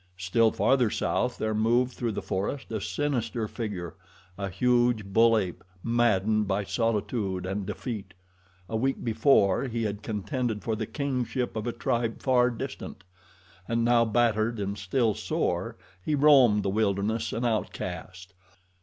Still 0.17 0.49
farther 0.49 0.89
south 0.89 1.37
there 1.37 1.53
moved 1.53 1.93
through 1.93 2.13
the 2.13 2.23
forest 2.23 2.71
a 2.71 2.81
sinister 2.81 3.47
figure 3.47 3.93
a 4.35 4.49
huge 4.49 5.05
bull 5.05 5.37
ape, 5.37 5.63
maddened 5.83 6.47
by 6.47 6.63
solitude 6.63 7.45
and 7.45 7.67
defeat. 7.67 8.15
A 8.67 8.75
week 8.75 9.03
before 9.03 9.65
he 9.67 9.83
had 9.83 10.01
contended 10.01 10.63
for 10.63 10.75
the 10.75 10.87
kingship 10.87 11.55
of 11.55 11.67
a 11.67 11.71
tribe 11.71 12.19
far 12.19 12.49
distant, 12.49 13.03
and 13.67 13.85
now 13.85 14.03
battered, 14.03 14.59
and 14.59 14.75
still 14.75 15.13
sore, 15.13 15.77
he 16.03 16.15
roamed 16.15 16.63
the 16.63 16.69
wilderness 16.71 17.31
an 17.31 17.45
outcast. 17.45 18.33